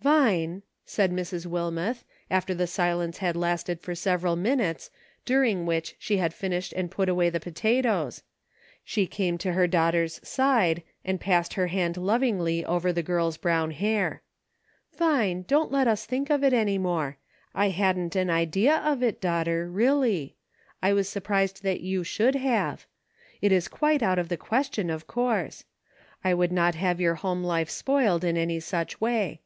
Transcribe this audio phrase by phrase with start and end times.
[0.00, 1.46] "Vine," said Mrs.
[1.46, 4.90] Wilmeth, after the silence had lasted for several minutes,
[5.24, 8.24] during which she had finished and put away the potatoes;
[8.82, 9.42] she came A PROVIDENCE.
[9.42, 13.70] 2/9 to her daughter's side, and passed her hand lov ingly over the girl's brown
[13.70, 14.22] hair."
[14.98, 17.16] Vine, don't let us think of it any more;
[17.54, 20.34] I hadn't an idea of it, daughter, really;
[20.82, 22.84] I was surprised that you should have.
[23.40, 25.62] It is quite out of the question, of course.
[26.24, 29.40] I would not have your home life spoiled in any such way.